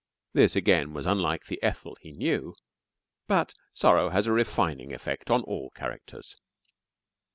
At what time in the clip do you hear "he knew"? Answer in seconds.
2.01-2.55